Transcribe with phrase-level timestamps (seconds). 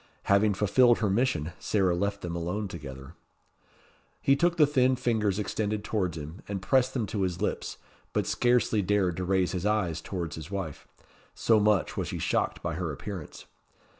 [0.23, 3.13] Having fulfilled her mission, Sarah left them alone together.
[4.19, 7.77] He took the thin fingers extended towards him, and pressed them to his lips,
[8.11, 10.87] but scarcely dared to raise his eyes towards his wife,
[11.35, 13.45] so much was he shocked by her appearance.